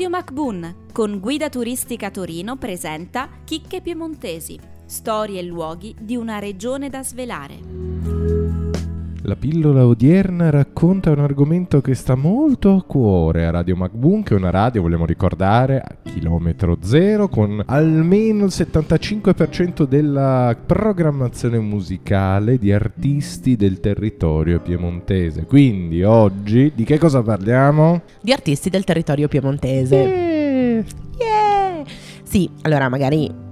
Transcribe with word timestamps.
Radio 0.00 0.16
MacBoon 0.16 0.76
con 0.94 1.20
Guida 1.20 1.50
Turistica 1.50 2.10
Torino 2.10 2.56
presenta 2.56 3.28
Chicche 3.44 3.82
Piemontesi, 3.82 4.58
storie 4.86 5.40
e 5.40 5.42
luoghi 5.42 5.94
di 6.00 6.16
una 6.16 6.38
regione 6.38 6.88
da 6.88 7.02
svelare. 7.02 7.99
La 9.30 9.36
pillola 9.36 9.86
odierna 9.86 10.50
racconta 10.50 11.12
un 11.12 11.20
argomento 11.20 11.80
che 11.80 11.94
sta 11.94 12.16
molto 12.16 12.74
a 12.74 12.82
cuore 12.82 13.46
a 13.46 13.50
Radio 13.50 13.76
MacBoon, 13.76 14.24
che 14.24 14.34
è 14.34 14.36
una 14.36 14.50
radio, 14.50 14.82
vogliamo 14.82 15.06
ricordare, 15.06 15.78
a 15.78 15.96
chilometro 16.02 16.78
zero, 16.80 17.28
con 17.28 17.62
almeno 17.64 18.46
il 18.46 18.50
75% 18.52 19.84
della 19.84 20.56
programmazione 20.66 21.60
musicale 21.60 22.58
di 22.58 22.72
artisti 22.72 23.54
del 23.54 23.78
territorio 23.78 24.58
piemontese. 24.58 25.44
Quindi 25.44 26.02
oggi 26.02 26.72
di 26.74 26.82
che 26.82 26.98
cosa 26.98 27.22
parliamo? 27.22 28.02
Di 28.20 28.32
artisti 28.32 28.68
del 28.68 28.82
territorio 28.82 29.28
piemontese. 29.28 29.96
Yeah. 29.96 30.84
Yeah! 31.18 31.84
Sì, 32.24 32.50
allora 32.62 32.88
magari 32.88 33.48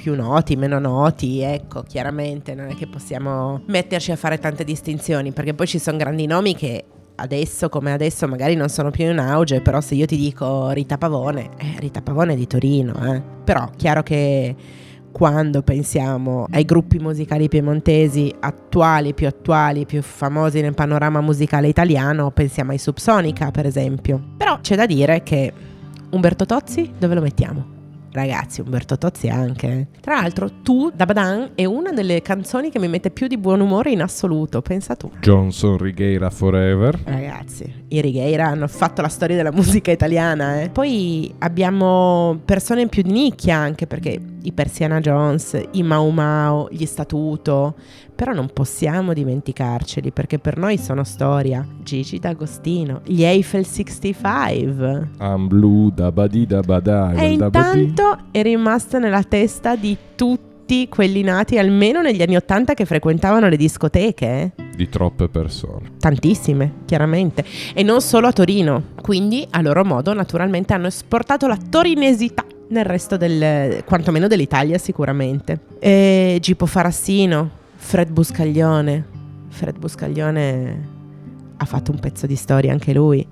più 0.00 0.14
noti, 0.14 0.56
meno 0.56 0.78
noti, 0.78 1.42
ecco, 1.42 1.82
chiaramente 1.82 2.54
non 2.54 2.68
è 2.68 2.74
che 2.74 2.86
possiamo 2.86 3.60
metterci 3.66 4.12
a 4.12 4.16
fare 4.16 4.38
tante 4.38 4.64
distinzioni, 4.64 5.30
perché 5.32 5.52
poi 5.52 5.66
ci 5.66 5.78
sono 5.78 5.98
grandi 5.98 6.26
nomi 6.26 6.54
che 6.54 6.84
adesso 7.16 7.68
come 7.68 7.92
adesso 7.92 8.26
magari 8.26 8.54
non 8.54 8.70
sono 8.70 8.90
più 8.90 9.10
in 9.10 9.18
auge, 9.18 9.60
però 9.60 9.82
se 9.82 9.94
io 9.94 10.06
ti 10.06 10.16
dico 10.16 10.70
Rita 10.70 10.96
Pavone, 10.96 11.50
eh, 11.58 11.74
Rita 11.78 12.00
Pavone 12.00 12.32
è 12.32 12.36
di 12.36 12.46
Torino, 12.46 12.94
eh. 13.14 13.22
Però 13.44 13.68
chiaro 13.76 14.02
che 14.02 14.56
quando 15.12 15.60
pensiamo 15.60 16.46
ai 16.50 16.64
gruppi 16.64 16.98
musicali 16.98 17.48
piemontesi 17.48 18.34
attuali, 18.40 19.12
più 19.12 19.26
attuali, 19.26 19.84
più 19.84 20.00
famosi 20.00 20.62
nel 20.62 20.72
panorama 20.72 21.20
musicale 21.20 21.68
italiano, 21.68 22.30
pensiamo 22.30 22.70
ai 22.70 22.78
Subsonica, 22.78 23.50
per 23.50 23.66
esempio. 23.66 24.18
Però 24.38 24.58
c'è 24.60 24.76
da 24.76 24.86
dire 24.86 25.22
che 25.22 25.52
Umberto 26.10 26.46
Tozzi 26.46 26.90
dove 26.96 27.14
lo 27.14 27.20
mettiamo? 27.20 27.79
Ragazzi, 28.12 28.60
Umberto 28.60 28.98
Tozzi 28.98 29.28
anche. 29.28 29.88
Tra 30.00 30.20
l'altro, 30.20 30.50
tu, 30.62 30.90
da 30.94 31.06
Badan, 31.06 31.50
è 31.54 31.64
una 31.64 31.92
delle 31.92 32.22
canzoni 32.22 32.70
che 32.70 32.78
mi 32.78 32.88
mette 32.88 33.10
più 33.10 33.26
di 33.26 33.38
buon 33.38 33.60
umore 33.60 33.90
in 33.90 34.02
assoluto. 34.02 34.62
Pensa 34.62 34.96
tu. 34.96 35.10
Johnson 35.20 35.78
Righeira 35.78 36.30
Forever. 36.30 36.98
Ragazzi, 37.04 37.72
i 37.88 38.00
Righeira 38.00 38.46
hanno 38.46 38.66
fatto 38.66 39.00
la 39.02 39.08
storia 39.08 39.36
della 39.36 39.52
musica 39.52 39.90
italiana. 39.90 40.62
Eh. 40.62 40.70
Poi 40.70 41.32
abbiamo 41.38 42.40
persone 42.44 42.88
più 42.88 43.02
di 43.02 43.12
nicchia 43.12 43.56
anche 43.56 43.86
perché 43.86 44.20
i 44.42 44.52
Persiana 44.52 45.00
Jones, 45.00 45.60
i 45.72 45.82
Mau 45.82 46.08
Mau, 46.10 46.68
gli 46.70 46.84
Statuto. 46.86 47.74
Però 48.14 48.32
non 48.32 48.50
possiamo 48.52 49.14
dimenticarceli 49.14 50.10
perché 50.10 50.38
per 50.38 50.58
noi 50.58 50.76
sono 50.76 51.04
storia. 51.04 51.66
Gigi 51.82 52.18
D'Agostino, 52.18 53.00
gli 53.04 53.22
Eiffel 53.24 53.64
65. 53.64 55.10
I'm 55.20 55.48
blue 55.48 55.90
da 55.94 56.12
badida 56.12 56.60
badai. 56.60 57.16
E 57.18 57.32
intanto 57.32 58.18
è 58.30 58.42
rimasta 58.42 58.98
nella 58.98 59.22
testa 59.22 59.74
di 59.76 59.96
tutti 60.14 60.86
quelli 60.88 61.22
nati 61.22 61.58
almeno 61.58 62.00
negli 62.00 62.22
anni 62.22 62.36
Ottanta 62.36 62.74
che 62.74 62.84
frequentavano 62.84 63.48
le 63.48 63.56
discoteche. 63.56 64.52
eh. 64.54 64.68
Di 64.76 64.88
troppe 64.88 65.28
persone. 65.28 65.92
Tantissime, 65.98 66.74
chiaramente. 66.84 67.44
E 67.74 67.82
non 67.82 68.00
solo 68.00 68.28
a 68.28 68.32
Torino. 68.32 68.82
Quindi, 69.02 69.46
a 69.50 69.60
loro 69.62 69.84
modo, 69.84 70.12
naturalmente 70.14 70.72
hanno 70.74 70.86
esportato 70.86 71.46
la 71.46 71.56
torinesità 71.56 72.44
nel 72.70 72.84
resto 72.84 73.16
del... 73.16 73.84
quantomeno 73.84 74.26
dell'Italia 74.26 74.78
sicuramente. 74.78 75.60
E 75.78 76.38
Gipo 76.40 76.66
Farassino, 76.66 77.50
Fred 77.76 78.10
Buscaglione. 78.10 79.18
Fred 79.48 79.78
Buscaglione 79.78 80.88
ha 81.56 81.64
fatto 81.64 81.90
un 81.90 81.98
pezzo 81.98 82.26
di 82.26 82.36
storia 82.36 82.72
anche 82.72 82.92
lui. 82.92 83.26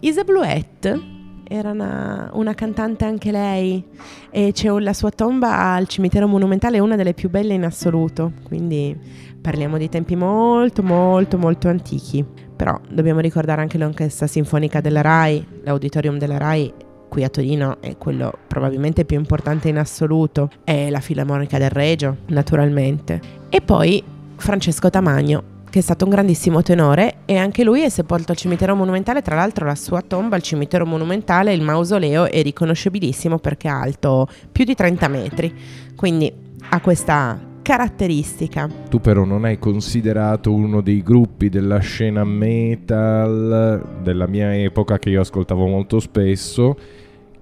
Isa 0.00 0.24
Bluette 0.24 1.20
era 1.44 1.70
una, 1.70 2.30
una 2.32 2.54
cantante 2.54 3.04
anche 3.04 3.30
lei 3.30 3.84
e 4.30 4.52
c'è 4.52 4.68
la 4.78 4.92
sua 4.92 5.10
tomba 5.10 5.72
al 5.72 5.86
cimitero 5.86 6.26
monumentale, 6.26 6.78
una 6.78 6.96
delle 6.96 7.14
più 7.14 7.30
belle 7.30 7.54
in 7.54 7.64
assoluto, 7.64 8.32
quindi 8.42 8.96
parliamo 9.40 9.76
di 9.76 9.88
tempi 9.88 10.16
molto 10.16 10.82
molto 10.82 11.38
molto 11.38 11.68
antichi. 11.68 12.24
Però 12.56 12.80
dobbiamo 12.88 13.20
ricordare 13.20 13.60
anche 13.60 13.78
l'orchestra 13.78 14.26
sinfonica 14.26 14.80
della 14.80 15.00
RAI, 15.00 15.46
l'auditorium 15.62 16.18
della 16.18 16.38
RAI 16.38 16.72
qui 17.12 17.24
a 17.24 17.28
Torino 17.28 17.76
è 17.80 17.98
quello 17.98 18.32
probabilmente 18.46 19.04
più 19.04 19.18
importante 19.18 19.68
in 19.68 19.76
assoluto, 19.76 20.48
è 20.64 20.88
la 20.88 21.00
Filarmonica 21.00 21.58
del 21.58 21.68
Regio, 21.68 22.16
naturalmente. 22.28 23.20
E 23.50 23.60
poi 23.60 24.02
Francesco 24.36 24.88
Tamagno, 24.88 25.42
che 25.68 25.80
è 25.80 25.82
stato 25.82 26.06
un 26.06 26.10
grandissimo 26.10 26.62
tenore 26.62 27.16
e 27.26 27.36
anche 27.36 27.64
lui 27.64 27.82
è 27.82 27.90
sepolto 27.90 28.32
al 28.32 28.38
cimitero 28.38 28.74
monumentale, 28.74 29.20
tra 29.20 29.34
l'altro 29.34 29.66
la 29.66 29.74
sua 29.74 30.00
tomba 30.00 30.36
al 30.36 30.42
cimitero 30.42 30.86
monumentale, 30.86 31.52
il 31.52 31.60
mausoleo 31.60 32.30
è 32.30 32.40
riconoscibilissimo 32.40 33.38
perché 33.38 33.68
è 33.68 33.72
alto 33.72 34.26
più 34.50 34.64
di 34.64 34.74
30 34.74 35.08
metri, 35.08 35.54
quindi 35.94 36.32
ha 36.70 36.80
questa 36.80 37.38
caratteristica. 37.60 38.68
Tu 38.88 39.00
però 39.00 39.24
non 39.24 39.44
hai 39.44 39.58
considerato 39.58 40.52
uno 40.52 40.80
dei 40.80 41.02
gruppi 41.02 41.50
della 41.50 41.78
scena 41.78 42.24
metal 42.24 44.00
della 44.02 44.26
mia 44.26 44.56
epoca 44.56 44.98
che 44.98 45.10
io 45.10 45.20
ascoltavo 45.20 45.66
molto 45.66 46.00
spesso, 46.00 46.76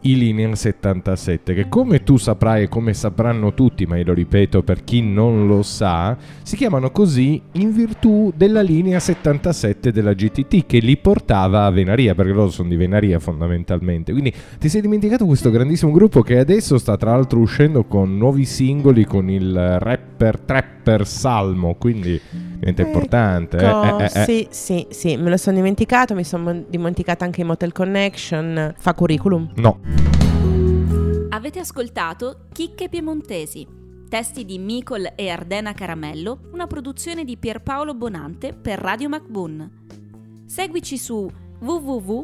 i 0.02 0.16
Linear 0.16 0.56
77, 0.56 1.54
che 1.54 1.68
come 1.68 2.02
tu 2.02 2.16
saprai 2.16 2.64
e 2.64 2.68
come 2.68 2.94
sapranno 2.94 3.52
tutti, 3.54 3.84
ma 3.86 3.96
io 3.96 4.04
lo 4.04 4.14
ripeto 4.14 4.62
per 4.62 4.84
chi 4.84 5.02
non 5.02 5.46
lo 5.46 5.62
sa, 5.62 6.16
si 6.42 6.56
chiamano 6.56 6.90
così 6.90 7.40
in 7.52 7.72
virtù 7.72 8.32
della 8.34 8.62
linea 8.62 8.98
77 8.98 9.92
della 9.92 10.14
GTT 10.14 10.66
che 10.66 10.78
li 10.78 10.96
portava 10.96 11.64
a 11.64 11.70
Venaria, 11.70 12.14
perché 12.14 12.32
loro 12.32 12.50
sono 12.50 12.68
di 12.68 12.76
Venaria 12.76 13.18
fondamentalmente. 13.18 14.12
Quindi 14.12 14.32
ti 14.58 14.68
sei 14.68 14.80
dimenticato 14.80 15.26
questo 15.26 15.50
grandissimo 15.50 15.92
gruppo 15.92 16.22
che 16.22 16.38
adesso 16.38 16.78
sta 16.78 16.96
tra 16.96 17.10
l'altro 17.10 17.40
uscendo 17.40 17.84
con 17.84 18.16
nuovi 18.16 18.44
singoli 18.44 19.04
con 19.04 19.28
il 19.28 19.78
rapper 19.78 20.38
trapper 20.38 21.06
Salmo, 21.06 21.74
quindi 21.74 22.20
diventa 22.60 22.82
importante. 22.82 23.56
eh, 23.56 23.64
Ecco, 23.66 23.98
eh, 23.98 24.04
eh, 24.04 24.20
eh. 24.20 24.24
Sì, 24.24 24.46
sì, 24.50 24.86
sì, 24.90 25.16
me 25.16 25.30
lo 25.30 25.36
sono 25.36 25.56
dimenticato, 25.56 26.14
mi 26.14 26.24
sono 26.24 26.64
dimenticata 26.68 27.24
anche 27.24 27.40
i 27.40 27.44
Motel 27.44 27.72
Connection, 27.72 28.74
fa 28.78 28.94
curriculum. 28.94 29.50
No, 29.56 29.80
Avete 31.32 31.58
ascoltato 31.60 32.46
Chicche 32.52 32.88
Piemontesi, 32.88 33.66
testi 34.08 34.44
di 34.44 34.58
Micol 34.58 35.12
e 35.14 35.28
Ardena 35.28 35.72
Caramello, 35.72 36.40
una 36.52 36.66
produzione 36.66 37.24
di 37.24 37.36
Pierpaolo 37.36 37.94
Bonante 37.94 38.52
per 38.52 38.78
Radio 38.80 39.08
MacBoon. 39.08 39.70
Seguici 40.46 40.98
su 40.98 41.30
www.mbun.it. 41.60 42.18